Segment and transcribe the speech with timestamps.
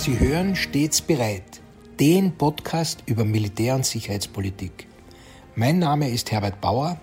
[0.00, 1.60] Sie hören stets bereit,
[2.00, 4.86] den Podcast über Militär- und Sicherheitspolitik.
[5.56, 6.98] Mein Name ist Herbert Bauer,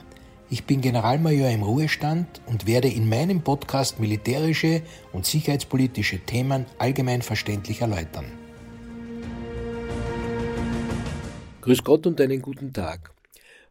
[0.50, 4.82] ich bin Generalmajor im Ruhestand und werde in meinem Podcast militärische
[5.14, 8.26] und sicherheitspolitische Themen allgemein verständlich erläutern.
[11.62, 13.12] Grüß Gott und einen guten Tag.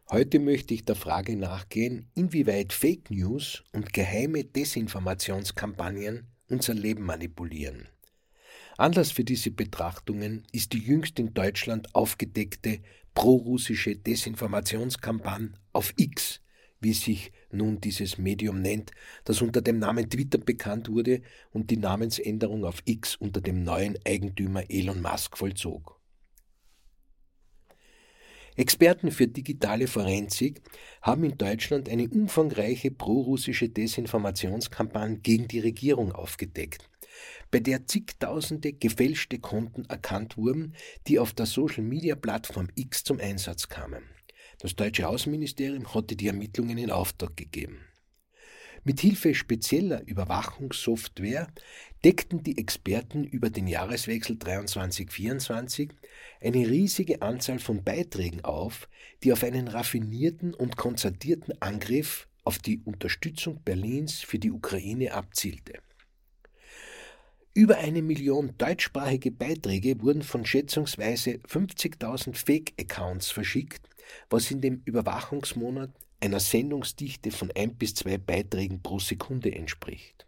[0.09, 7.89] Heute möchte ich der Frage nachgehen, inwieweit Fake News und geheime Desinformationskampagnen unser Leben manipulieren.
[8.77, 12.79] Anlass für diese Betrachtungen ist die jüngst in Deutschland aufgedeckte
[13.15, 16.41] prorussische Desinformationskampagne auf X,
[16.79, 18.91] wie sich nun dieses Medium nennt,
[19.23, 23.97] das unter dem Namen Twitter bekannt wurde und die Namensänderung auf X unter dem neuen
[24.05, 25.99] Eigentümer Elon Musk vollzog.
[28.55, 30.61] Experten für digitale Forensik
[31.01, 36.89] haben in Deutschland eine umfangreiche prorussische Desinformationskampagne gegen die Regierung aufgedeckt,
[37.51, 40.73] bei der zigtausende gefälschte Konten erkannt wurden,
[41.07, 44.03] die auf der Social-Media-Plattform X zum Einsatz kamen.
[44.59, 47.79] Das deutsche Außenministerium hatte die Ermittlungen in Auftrag gegeben.
[48.83, 51.47] Mit Hilfe spezieller Überwachungssoftware
[52.05, 55.89] deckten die Experten über den Jahreswechsel 23-24
[56.39, 58.87] eine riesige Anzahl von Beiträgen auf,
[59.23, 65.81] die auf einen raffinierten und konzertierten Angriff auf die Unterstützung Berlins für die Ukraine abzielte.
[67.57, 73.89] Über eine Million deutschsprachige Beiträge wurden von schätzungsweise 50.000 Fake-Accounts verschickt,
[74.29, 75.89] was in dem Überwachungsmonat
[76.19, 80.27] einer Sendungsdichte von ein bis zwei Beiträgen pro Sekunde entspricht.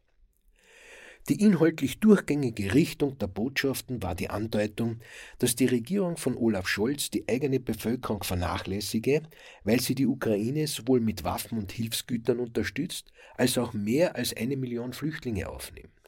[1.29, 4.99] Die inhaltlich durchgängige Richtung der Botschaften war die Andeutung,
[5.37, 9.21] dass die Regierung von Olaf Scholz die eigene Bevölkerung vernachlässige,
[9.63, 14.57] weil sie die Ukraine sowohl mit Waffen und Hilfsgütern unterstützt, als auch mehr als eine
[14.57, 15.98] Million Flüchtlinge aufnimmt.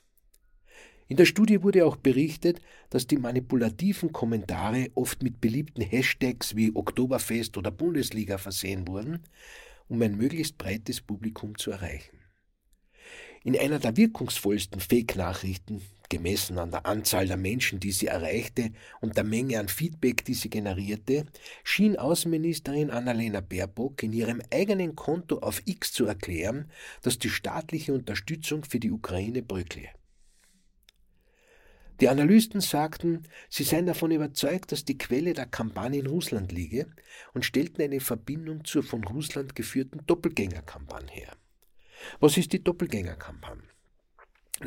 [1.11, 6.73] In der Studie wurde auch berichtet, dass die manipulativen Kommentare oft mit beliebten Hashtags wie
[6.73, 9.19] Oktoberfest oder Bundesliga versehen wurden,
[9.89, 12.17] um ein möglichst breites Publikum zu erreichen.
[13.43, 19.17] In einer der wirkungsvollsten Fake-Nachrichten, gemessen an der Anzahl der Menschen, die sie erreichte und
[19.17, 21.25] der Menge an Feedback, die sie generierte,
[21.65, 27.93] schien Außenministerin Annalena Baerbock in ihrem eigenen Konto auf X zu erklären, dass die staatliche
[27.93, 29.89] Unterstützung für die Ukraine bröckle.
[32.01, 36.87] Die Analysten sagten, sie seien davon überzeugt, dass die Quelle der Kampagne in Russland liege
[37.35, 41.37] und stellten eine Verbindung zur von Russland geführten Doppelgängerkampagne her.
[42.19, 43.61] Was ist die Doppelgängerkampagne?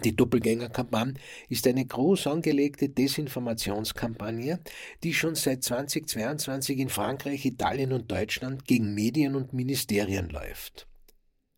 [0.05, 1.15] Die Doppelgängerkampagne
[1.49, 4.61] ist eine groß angelegte Desinformationskampagne,
[5.03, 10.87] die schon seit 2022 in Frankreich, Italien und Deutschland gegen Medien und Ministerien läuft.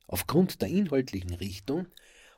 [0.06, 1.86] Aufgrund der inhaltlichen Richtung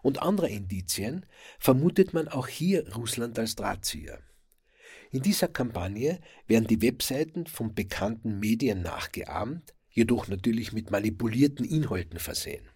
[0.03, 1.27] und anderer Indizien
[1.59, 4.21] vermutet man auch hier Russland als Drahtzieher.
[5.11, 12.19] In dieser Kampagne werden die Webseiten von bekannten Medien nachgeahmt, jedoch natürlich mit manipulierten Inhalten
[12.19, 12.69] versehen.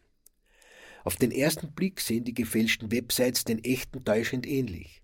[1.05, 5.03] Auf den ersten Blick sehen die gefälschten Websites den echten täuschend ähnlich.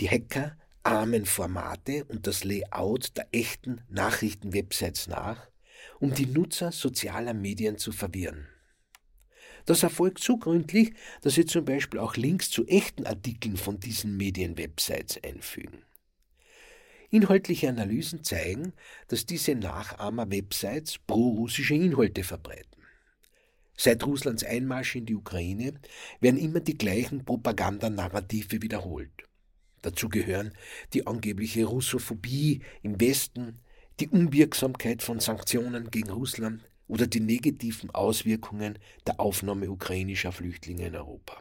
[0.00, 5.48] Die Hacker ahmen Formate und das Layout der echten Nachrichtenwebsites nach,
[5.98, 8.48] um die Nutzer sozialer Medien zu verwirren.
[9.66, 10.92] Das erfolgt so gründlich,
[11.22, 15.82] dass sie zum Beispiel auch Links zu echten Artikeln von diesen Medienwebsites einfügen.
[17.10, 18.72] Inhaltliche Analysen zeigen,
[19.08, 22.82] dass diese Nachahmer-Websites pro-russische Inhalte verbreiten.
[23.76, 25.74] Seit Russlands Einmarsch in die Ukraine
[26.20, 29.12] werden immer die gleichen Propagandanarrative wiederholt.
[29.82, 30.52] Dazu gehören
[30.92, 33.60] die angebliche Russophobie im Westen,
[34.00, 40.96] die Unwirksamkeit von Sanktionen gegen Russland, oder die negativen Auswirkungen der Aufnahme ukrainischer Flüchtlinge in
[40.96, 41.40] Europa.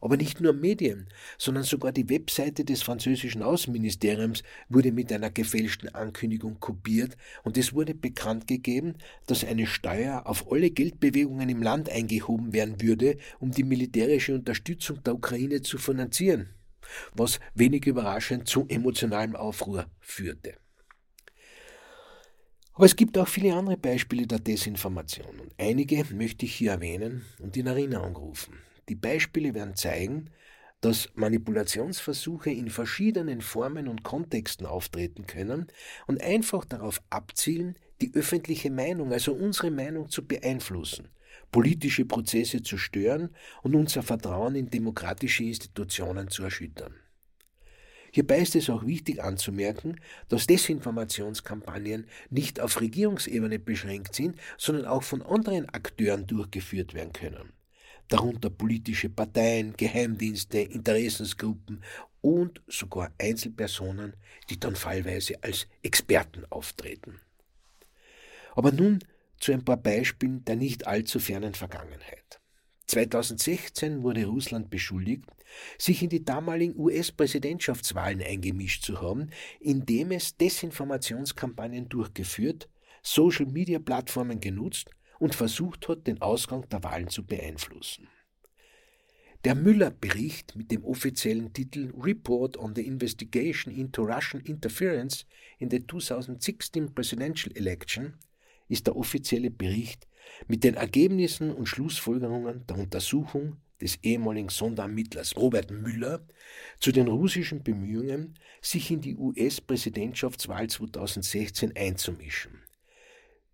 [0.00, 1.08] Aber nicht nur Medien,
[1.38, 7.72] sondern sogar die Webseite des französischen Außenministeriums wurde mit einer gefälschten Ankündigung kopiert und es
[7.72, 8.96] wurde bekannt gegeben,
[9.26, 15.02] dass eine Steuer auf alle Geldbewegungen im Land eingehoben werden würde, um die militärische Unterstützung
[15.02, 16.50] der Ukraine zu finanzieren,
[17.14, 20.54] was wenig überraschend zu emotionalem Aufruhr führte.
[22.76, 27.24] Aber es gibt auch viele andere Beispiele der Desinformation und einige möchte ich hier erwähnen
[27.38, 28.58] und in Erinnerung rufen.
[28.90, 30.28] Die Beispiele werden zeigen,
[30.82, 35.68] dass Manipulationsversuche in verschiedenen Formen und Kontexten auftreten können
[36.06, 41.08] und einfach darauf abzielen, die öffentliche Meinung, also unsere Meinung zu beeinflussen,
[41.50, 43.30] politische Prozesse zu stören
[43.62, 46.92] und unser Vertrauen in demokratische Institutionen zu erschüttern.
[48.12, 55.02] Hierbei ist es auch wichtig anzumerken, dass Desinformationskampagnen nicht auf Regierungsebene beschränkt sind, sondern auch
[55.02, 57.52] von anderen Akteuren durchgeführt werden können.
[58.08, 61.82] Darunter politische Parteien, Geheimdienste, Interessensgruppen
[62.20, 64.14] und sogar Einzelpersonen,
[64.48, 67.20] die dann fallweise als Experten auftreten.
[68.54, 69.00] Aber nun
[69.38, 72.40] zu ein paar Beispielen der nicht allzu fernen Vergangenheit.
[72.86, 75.24] 2016 wurde Russland beschuldigt,
[75.78, 79.30] sich in die damaligen US-Präsidentschaftswahlen eingemischt zu haben,
[79.60, 82.68] indem es Desinformationskampagnen durchgeführt,
[83.02, 88.08] Social-Media-Plattformen genutzt und versucht hat, den Ausgang der Wahlen zu beeinflussen.
[89.44, 95.24] Der Müller-Bericht mit dem offiziellen Titel Report on the Investigation into Russian Interference
[95.58, 98.14] in the 2016 Presidential Election
[98.68, 100.08] ist der offizielle Bericht
[100.46, 106.26] mit den Ergebnissen und Schlussfolgerungen der Untersuchung des ehemaligen Sonderermittlers Robert Müller
[106.80, 112.62] zu den russischen Bemühungen, sich in die US-Präsidentschaftswahl 2016 einzumischen.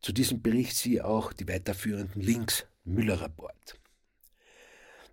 [0.01, 3.79] Zu diesem Bericht siehe auch die weiterführenden Links Müller-Rapport.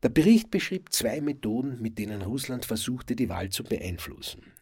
[0.01, 4.53] Der Bericht beschrieb zwei Methoden, mit denen Russland versuchte, die Wahl zu beeinflussen.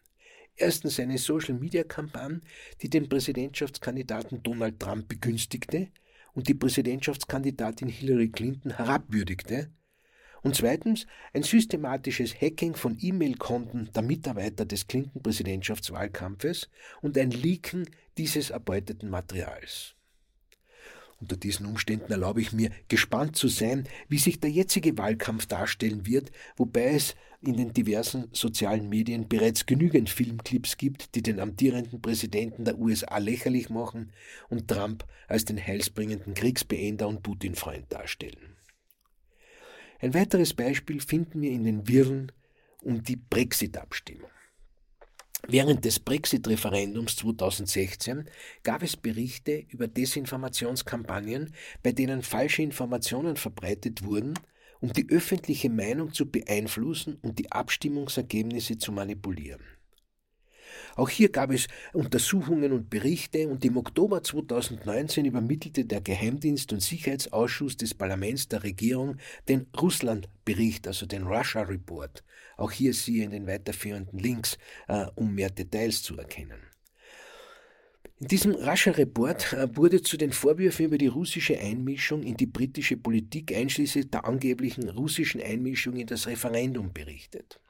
[0.56, 2.40] Erstens eine Social-Media-Kampagne,
[2.82, 5.88] die den Präsidentschaftskandidaten Donald Trump begünstigte
[6.38, 9.72] und die Präsidentschaftskandidatin Hillary Clinton herabwürdigte.
[10.40, 11.04] Und zweitens
[11.34, 16.68] ein systematisches Hacking von E-Mail-Konten der Mitarbeiter des Clinton-Präsidentschaftswahlkampfes
[17.02, 19.96] und ein Leaken dieses erbeuteten Materials.
[21.20, 26.06] Unter diesen Umständen erlaube ich mir, gespannt zu sein, wie sich der jetzige Wahlkampf darstellen
[26.06, 32.00] wird, wobei es in den diversen sozialen Medien bereits genügend Filmclips gibt, die den amtierenden
[32.00, 34.12] Präsidenten der USA lächerlich machen
[34.48, 38.56] und Trump als den heilsbringenden Kriegsbeender und Putin-Freund darstellen.
[40.00, 42.30] Ein weiteres Beispiel finden wir in den Wirren
[42.82, 44.30] um die Brexit-Abstimmung.
[45.46, 48.28] Während des Brexit-Referendums 2016
[48.64, 54.34] gab es Berichte über Desinformationskampagnen, bei denen falsche Informationen verbreitet wurden,
[54.80, 59.62] um die öffentliche Meinung zu beeinflussen und die Abstimmungsergebnisse zu manipulieren.
[60.98, 66.82] Auch hier gab es Untersuchungen und Berichte und im Oktober 2019 übermittelte der Geheimdienst- und
[66.82, 69.16] Sicherheitsausschuss des Parlaments der Regierung
[69.48, 72.24] den Russland-Bericht, also den Russia Report.
[72.56, 74.58] Auch hier siehe in den weiterführenden Links,
[74.88, 76.58] äh, um mehr Details zu erkennen.
[78.18, 82.46] In diesem Russia Report äh, wurde zu den Vorwürfen über die russische Einmischung in die
[82.46, 87.60] britische Politik einschließlich der angeblichen russischen Einmischung in das Referendum berichtet.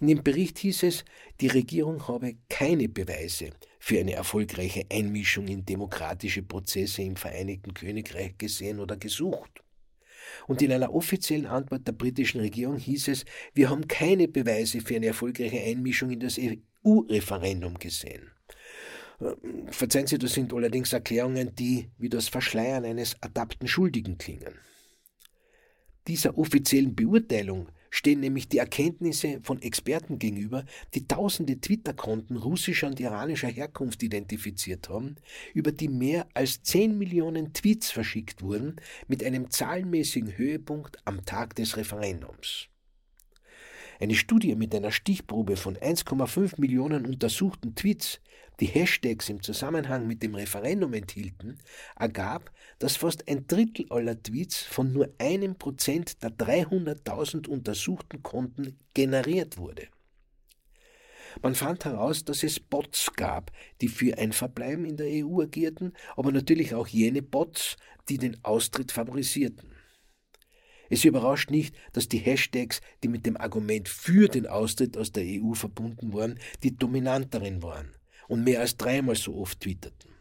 [0.00, 1.04] In dem Bericht hieß es,
[1.40, 8.36] die Regierung habe keine Beweise für eine erfolgreiche Einmischung in demokratische Prozesse im Vereinigten Königreich
[8.38, 9.62] gesehen oder gesucht.
[10.46, 14.96] Und in einer offiziellen Antwort der britischen Regierung hieß es, wir haben keine Beweise für
[14.96, 18.30] eine erfolgreiche Einmischung in das EU-Referendum gesehen.
[19.20, 19.34] Äh,
[19.70, 24.54] verzeihen Sie, das sind allerdings Erklärungen, die wie das Verschleiern eines adapten Schuldigen klingen.
[26.06, 30.64] Dieser offiziellen Beurteilung stehen nämlich die Erkenntnisse von Experten gegenüber,
[30.94, 35.14] die tausende Twitter-Konten russischer und iranischer Herkunft identifiziert haben,
[35.54, 38.76] über die mehr als 10 Millionen Tweets verschickt wurden,
[39.06, 42.66] mit einem zahlenmäßigen Höhepunkt am Tag des Referendums.
[44.00, 48.20] Eine Studie mit einer Stichprobe von 1,5 Millionen untersuchten Tweets,
[48.60, 51.58] die Hashtags im Zusammenhang mit dem Referendum enthielten,
[51.96, 58.78] ergab, dass fast ein Drittel aller Tweets von nur einem Prozent der 300.000 untersuchten Konten
[58.94, 59.88] generiert wurde.
[61.42, 63.50] Man fand heraus, dass es Bots gab,
[63.80, 67.76] die für ein Verbleiben in der EU agierten, aber natürlich auch jene Bots,
[68.08, 69.72] die den Austritt favorisierten.
[70.90, 75.24] Es überrascht nicht, dass die Hashtags, die mit dem Argument für den Austritt aus der
[75.24, 77.94] EU verbunden waren, die dominanteren waren
[78.28, 80.14] und mehr als dreimal so oft twitterten.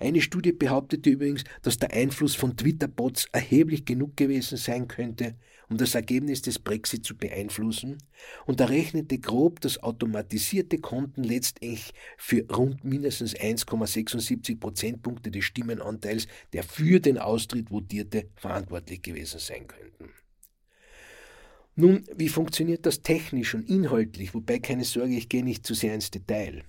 [0.00, 5.36] Eine Studie behauptete übrigens, dass der Einfluss von Twitter-Bots erheblich genug gewesen sein könnte,
[5.68, 7.98] um das Ergebnis des Brexit zu beeinflussen,
[8.46, 16.64] und errechnete grob, dass automatisierte Konten letztendlich für rund mindestens 1,76 Prozentpunkte des Stimmenanteils, der
[16.64, 20.10] für den Austritt votierte, verantwortlich gewesen sein könnten.
[21.76, 24.32] Nun, wie funktioniert das technisch und inhaltlich?
[24.34, 26.62] Wobei keine Sorge, ich gehe nicht zu sehr ins Detail.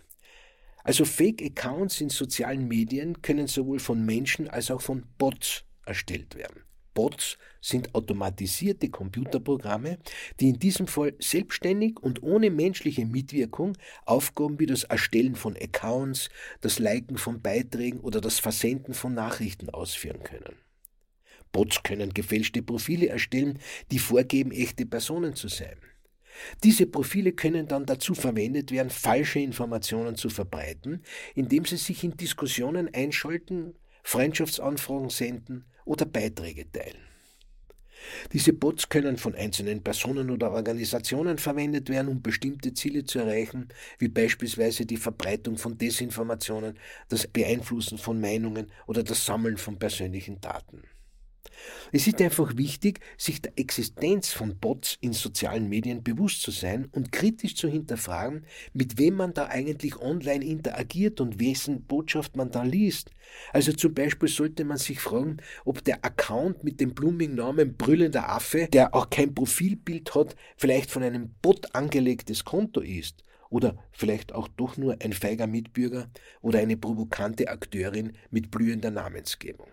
[0.86, 6.62] Also Fake-Accounts in sozialen Medien können sowohl von Menschen als auch von Bots erstellt werden.
[6.94, 9.98] Bots sind automatisierte Computerprogramme,
[10.40, 13.76] die in diesem Fall selbstständig und ohne menschliche Mitwirkung
[14.06, 16.30] Aufgaben wie das Erstellen von Accounts,
[16.62, 20.56] das Liken von Beiträgen oder das Versenden von Nachrichten ausführen können.
[21.52, 23.58] Bots können gefälschte Profile erstellen,
[23.92, 25.78] die vorgeben, echte Personen zu sein.
[26.64, 31.02] Diese Profile können dann dazu verwendet werden, falsche Informationen zu verbreiten,
[31.34, 36.98] indem sie sich in Diskussionen einschalten, Freundschaftsanfragen senden oder Beiträge teilen.
[38.34, 43.70] Diese Bots können von einzelnen Personen oder Organisationen verwendet werden, um bestimmte Ziele zu erreichen,
[43.98, 46.78] wie beispielsweise die Verbreitung von Desinformationen,
[47.10, 50.84] das Beeinflussen von Meinungen oder das Sammeln von persönlichen Daten.
[51.92, 56.88] Es ist einfach wichtig, sich der Existenz von Bots in sozialen Medien bewusst zu sein
[56.92, 62.52] und kritisch zu hinterfragen, mit wem man da eigentlich online interagiert und wessen Botschaft man
[62.52, 63.12] da liest.
[63.54, 68.30] Also zum Beispiel sollte man sich fragen, ob der Account mit dem blumigen Namen Brüllender
[68.30, 74.34] Affe, der auch kein Profilbild hat, vielleicht von einem Bot angelegtes Konto ist oder vielleicht
[74.34, 76.10] auch doch nur ein feiger Mitbürger
[76.42, 79.68] oder eine provokante Akteurin mit blühender Namensgebung.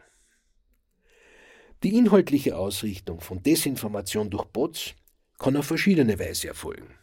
[1.82, 4.94] Die inhaltliche Ausrichtung von Desinformation durch Bots
[5.40, 6.94] kann auf verschiedene Weise erfolgen.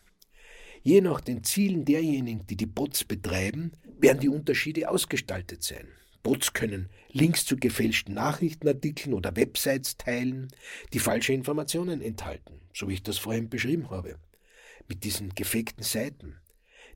[0.84, 5.90] Je nach den Zielen derjenigen, die die Bots betreiben, werden die Unterschiede ausgestaltet sein.
[6.24, 10.48] Bots können Links zu gefälschten Nachrichtenartikeln oder Websites teilen,
[10.94, 14.18] die falsche Informationen enthalten, so wie ich das vorhin beschrieben habe.
[14.88, 16.38] Mit diesen gefakten Seiten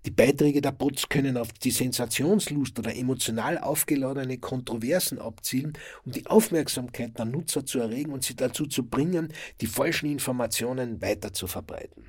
[0.05, 5.73] die Beiträge der Bots können auf die Sensationslust oder emotional aufgeladene Kontroversen abzielen,
[6.05, 9.31] um die Aufmerksamkeit der Nutzer zu erregen und sie dazu zu bringen,
[9.61, 12.05] die falschen Informationen weiter zu verbreiten.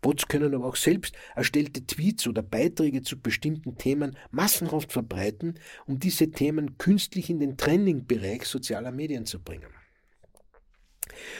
[0.00, 5.98] Bots können aber auch selbst erstellte Tweets oder Beiträge zu bestimmten Themen massenhaft verbreiten, um
[5.98, 9.70] diese Themen künstlich in den Trending-Bereich sozialer Medien zu bringen.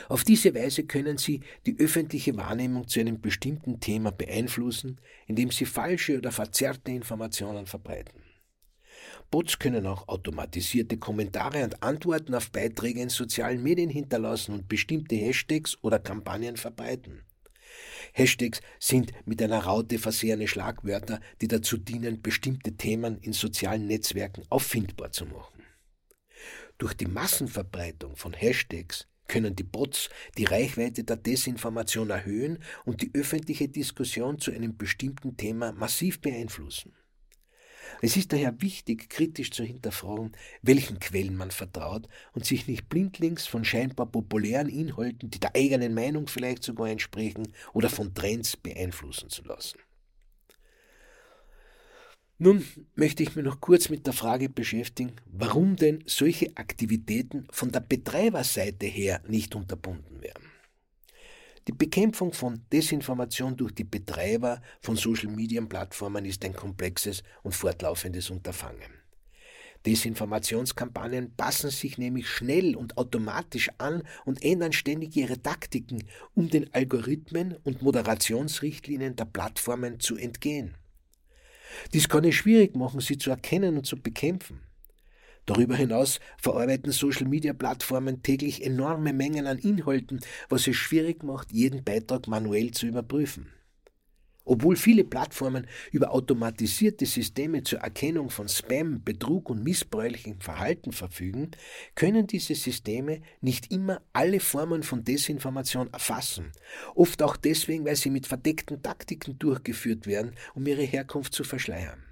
[0.08, 5.64] Auf diese Weise können Sie die öffentliche Wahrnehmung zu einem bestimmten Thema beeinflussen, indem Sie
[5.64, 8.22] falsche oder verzerrte Informationen verbreiten.
[9.30, 15.16] Bots können auch automatisierte Kommentare und Antworten auf Beiträge in sozialen Medien hinterlassen und bestimmte
[15.16, 17.24] Hashtags oder Kampagnen verbreiten.
[18.12, 24.44] Hashtags sind mit einer Raute versehene Schlagwörter, die dazu dienen, bestimmte Themen in sozialen Netzwerken
[24.50, 25.62] auffindbar zu machen.
[26.78, 33.10] Durch die Massenverbreitung von Hashtags können die Bots die Reichweite der Desinformation erhöhen und die
[33.14, 36.92] öffentliche Diskussion zu einem bestimmten Thema massiv beeinflussen.
[38.02, 43.46] Es ist daher wichtig, kritisch zu hinterfragen, welchen Quellen man vertraut und sich nicht blindlings
[43.46, 49.30] von scheinbar populären Inhalten, die der eigenen Meinung vielleicht sogar entsprechen, oder von Trends beeinflussen
[49.30, 49.78] zu lassen.
[52.44, 52.62] Nun
[52.94, 57.80] möchte ich mich noch kurz mit der Frage beschäftigen, warum denn solche Aktivitäten von der
[57.80, 60.52] Betreiberseite her nicht unterbunden werden.
[61.66, 68.92] Die Bekämpfung von Desinformation durch die Betreiber von Social-Media-Plattformen ist ein komplexes und fortlaufendes Unterfangen.
[69.86, 76.70] Desinformationskampagnen passen sich nämlich schnell und automatisch an und ändern ständig ihre Taktiken, um den
[76.74, 80.76] Algorithmen und Moderationsrichtlinien der Plattformen zu entgehen.
[81.92, 84.60] Dies kann es schwierig machen, sie zu erkennen und zu bekämpfen.
[85.46, 92.26] Darüber hinaus verarbeiten Social-Media-Plattformen täglich enorme Mengen an Inhalten, was es schwierig macht, jeden Beitrag
[92.28, 93.52] manuell zu überprüfen.
[94.44, 101.52] Obwohl viele Plattformen über automatisierte Systeme zur Erkennung von Spam, Betrug und missbräuchlichem Verhalten verfügen,
[101.94, 106.52] können diese Systeme nicht immer alle Formen von Desinformation erfassen,
[106.94, 112.04] oft auch deswegen, weil sie mit verdeckten Taktiken durchgeführt werden, um ihre Herkunft zu verschleiern.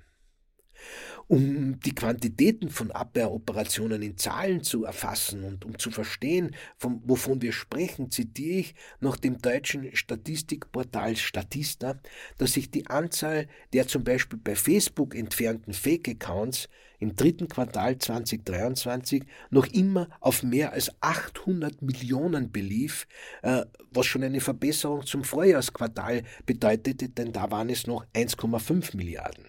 [1.29, 7.41] Um die Quantitäten von Abwehroperationen in Zahlen zu erfassen und um zu verstehen, von, wovon
[7.43, 12.00] wir sprechen, zitiere ich nach dem deutschen Statistikportal Statista,
[12.38, 16.69] dass sich die Anzahl der zum Beispiel bei Facebook entfernten Fake-Accounts
[17.02, 23.09] im dritten Quartal 2023 noch immer auf mehr als 800 Millionen belief,
[23.43, 29.47] äh, was schon eine Verbesserung zum Vorjahresquartal bedeutete, denn da waren es noch 1,5 Milliarden.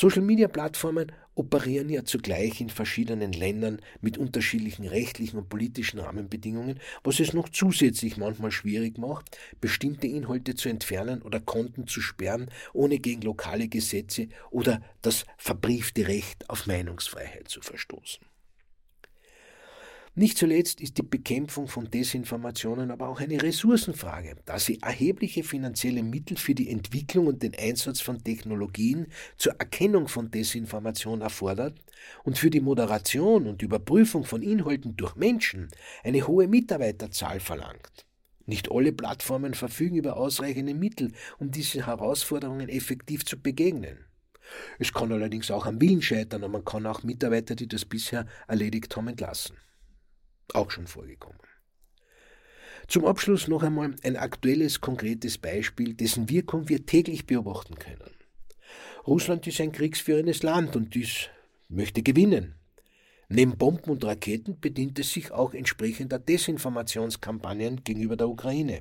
[0.00, 7.32] Social-Media-Plattformen operieren ja zugleich in verschiedenen Ländern mit unterschiedlichen rechtlichen und politischen Rahmenbedingungen, was es
[7.32, 13.22] noch zusätzlich manchmal schwierig macht, bestimmte Inhalte zu entfernen oder Konten zu sperren, ohne gegen
[13.22, 18.24] lokale Gesetze oder das verbriefte Recht auf Meinungsfreiheit zu verstoßen.
[20.18, 26.02] Nicht zuletzt ist die Bekämpfung von Desinformationen aber auch eine Ressourcenfrage, da sie erhebliche finanzielle
[26.02, 29.06] Mittel für die Entwicklung und den Einsatz von Technologien
[29.36, 31.78] zur Erkennung von Desinformation erfordert
[32.24, 35.68] und für die Moderation und Überprüfung von Inhalten durch Menschen
[36.02, 38.04] eine hohe Mitarbeiterzahl verlangt.
[38.44, 43.98] Nicht alle Plattformen verfügen über ausreichende Mittel, um diesen Herausforderungen effektiv zu begegnen.
[44.80, 48.26] Es kann allerdings auch am Willen scheitern und man kann auch Mitarbeiter, die das bisher
[48.48, 49.56] erledigt haben, entlassen.
[50.54, 51.38] Auch schon vorgekommen.
[52.86, 58.10] Zum Abschluss noch einmal ein aktuelles, konkretes Beispiel, dessen Wirkung wir täglich beobachten können.
[59.06, 61.28] Russland ist ein kriegsführendes Land und dies
[61.68, 62.54] möchte gewinnen.
[63.28, 68.80] Neben Bomben und Raketen bedient es sich auch entsprechender Desinformationskampagnen gegenüber der Ukraine.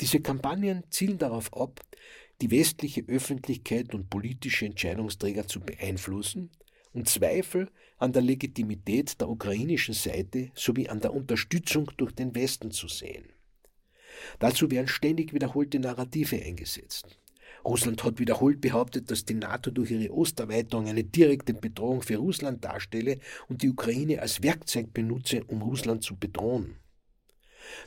[0.00, 1.80] Diese Kampagnen zielen darauf ab,
[2.42, 6.50] die westliche Öffentlichkeit und politische Entscheidungsträger zu beeinflussen
[6.94, 12.70] und Zweifel an der Legitimität der ukrainischen Seite sowie an der Unterstützung durch den Westen
[12.70, 13.26] zu sehen.
[14.38, 17.18] Dazu werden ständig wiederholte Narrative eingesetzt.
[17.64, 22.64] Russland hat wiederholt behauptet, dass die NATO durch ihre Osterweiterung eine direkte Bedrohung für Russland
[22.64, 26.76] darstelle und die Ukraine als Werkzeug benutze, um Russland zu bedrohen.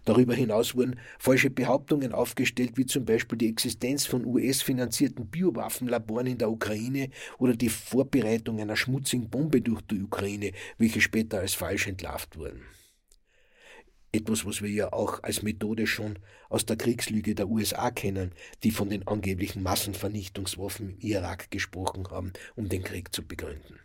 [0.06, 6.38] Darüber hinaus wurden falsche Behauptungen aufgestellt, wie zum Beispiel die Existenz von US-finanzierten Biowaffenlaboren in
[6.38, 11.88] der Ukraine oder die Vorbereitung einer schmutzigen Bombe durch die Ukraine, welche später als falsch
[11.88, 12.62] entlarvt wurden.
[14.12, 16.18] Etwas, was wir ja auch als Methode schon
[16.50, 18.32] aus der Kriegslüge der USA kennen,
[18.64, 23.80] die von den angeblichen Massenvernichtungswaffen im Irak gesprochen haben, um den Krieg zu begründen.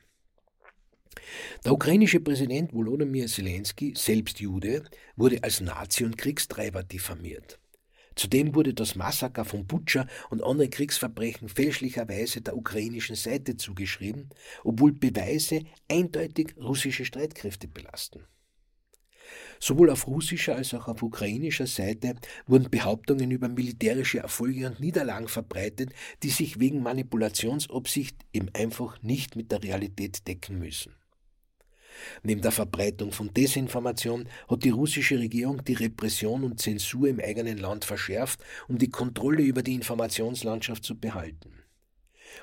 [1.65, 4.85] Der ukrainische Präsident Volodymyr Zelensky, selbst Jude,
[5.17, 7.59] wurde als Nazi und Kriegstreiber diffamiert.
[8.15, 14.29] Zudem wurde das Massaker von Butscha und andere Kriegsverbrechen fälschlicherweise der ukrainischen Seite zugeschrieben,
[14.65, 18.27] obwohl Beweise eindeutig russische Streitkräfte belasten.
[19.61, 22.17] Sowohl auf russischer als auch auf ukrainischer Seite
[22.47, 25.91] wurden Behauptungen über militärische Erfolge und Niederlagen verbreitet,
[26.23, 30.95] die sich wegen Manipulationsabsicht eben einfach nicht mit der Realität decken müssen.
[32.23, 37.59] Neben der Verbreitung von Desinformation hat die russische Regierung die Repression und Zensur im eigenen
[37.59, 41.63] Land verschärft, um die Kontrolle über die Informationslandschaft zu behalten.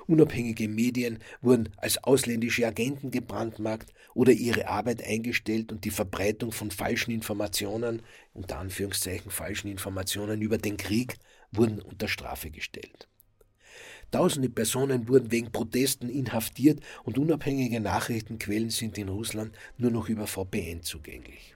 [0.08, 6.72] Unabhängige Medien wurden als ausländische Agenten gebrandmarkt oder ihre Arbeit eingestellt und die Verbreitung von
[6.72, 8.02] falschen Informationen,
[8.34, 11.16] unter Anführungszeichen falschen Informationen über den Krieg,
[11.52, 13.08] wurden unter Strafe gestellt.
[14.12, 20.26] Tausende Personen wurden wegen Protesten inhaftiert und unabhängige Nachrichtenquellen sind in Russland nur noch über
[20.26, 21.56] VPN zugänglich.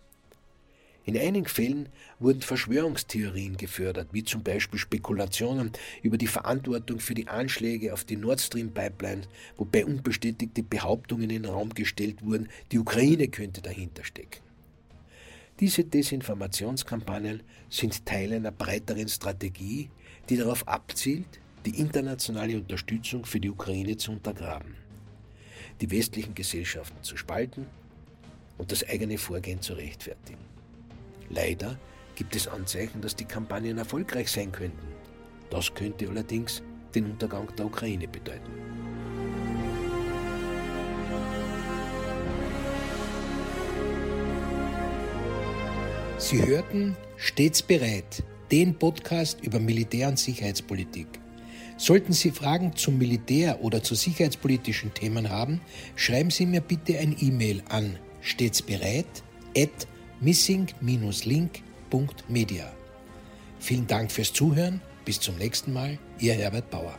[1.05, 7.27] In einigen Fällen wurden Verschwörungstheorien gefördert, wie zum Beispiel Spekulationen über die Verantwortung für die
[7.27, 9.23] Anschläge auf die Nord Stream Pipeline,
[9.57, 14.41] wobei unbestätigte Behauptungen in den Raum gestellt wurden, die Ukraine könnte dahinter stecken.
[15.59, 19.89] Diese Desinformationskampagnen sind Teil einer breiteren Strategie,
[20.29, 24.75] die darauf abzielt, die internationale Unterstützung für die Ukraine zu untergraben,
[25.81, 27.65] die westlichen Gesellschaften zu spalten
[28.57, 30.43] und das eigene Vorgehen zu rechtfertigen.
[31.29, 31.79] Leider
[32.15, 34.87] gibt es Anzeichen, dass die Kampagnen erfolgreich sein könnten.
[35.49, 36.61] Das könnte allerdings
[36.93, 38.51] den Untergang der Ukraine bedeuten.
[46.17, 51.22] Sie hörten Stets bereit, den Podcast über Militär- und Sicherheitspolitik.
[51.77, 55.61] Sollten Sie Fragen zum Militär oder zu sicherheitspolitischen Themen haben,
[55.95, 59.23] schreiben Sie mir bitte ein E-Mail an stets bereit
[59.57, 59.87] at
[60.21, 62.71] missing-link.media.
[63.59, 64.81] Vielen Dank fürs Zuhören.
[65.05, 65.97] Bis zum nächsten Mal.
[66.19, 66.95] Ihr Herbert Bauer.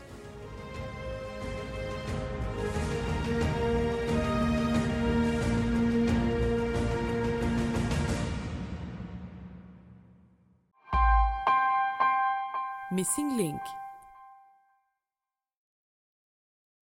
[12.90, 13.60] Missing Link